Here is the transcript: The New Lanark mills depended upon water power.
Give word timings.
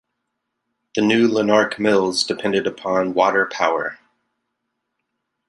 The 0.95 1.01
New 1.03 1.27
Lanark 1.27 1.77
mills 1.77 2.23
depended 2.23 2.65
upon 2.65 3.13
water 3.13 3.45
power. 3.45 3.99